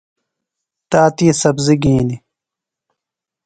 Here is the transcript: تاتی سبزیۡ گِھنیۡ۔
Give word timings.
تاتی 0.89 1.27
سبزیۡ 1.41 1.79
گِھنیۡ۔ 1.83 2.21